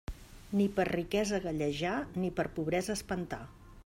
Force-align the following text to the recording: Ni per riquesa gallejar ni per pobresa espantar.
Ni 0.61 0.65
per 0.77 0.85
riquesa 0.89 1.39
gallejar 1.43 1.93
ni 2.23 2.31
per 2.39 2.47
pobresa 2.57 2.97
espantar. 3.01 3.43